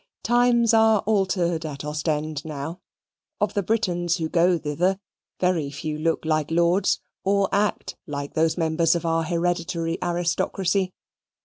Times 0.23 0.73
are 0.73 1.01
altered 1.01 1.63
at 1.63 1.85
Ostend 1.85 2.43
now; 2.43 2.79
of 3.39 3.53
the 3.53 3.61
Britons 3.61 4.17
who 4.17 4.29
go 4.29 4.57
thither, 4.57 4.99
very 5.39 5.69
few 5.69 5.95
look 5.99 6.25
like 6.25 6.49
lords, 6.49 7.01
or 7.23 7.47
act 7.51 7.95
like 8.07 8.33
those 8.33 8.57
members 8.57 8.95
of 8.95 9.05
our 9.05 9.21
hereditary 9.21 9.99
aristocracy. 10.03 10.91